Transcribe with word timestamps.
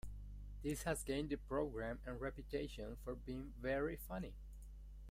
This 0.63 0.81
has 0.81 1.03
gained 1.03 1.29
the 1.29 1.35
programme 1.35 1.99
a 2.07 2.13
reputation 2.15 2.97
for 3.03 3.13
being 3.13 3.53
very 3.61 3.97
funny. 3.97 4.33